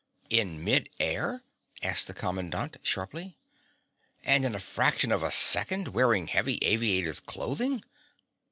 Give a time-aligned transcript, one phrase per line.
[0.31, 1.43] "In mid air?"
[1.83, 3.37] asked the commandant sharply.
[4.23, 7.83] "And in a fraction of a second, wearing heavy aviator's clothing?"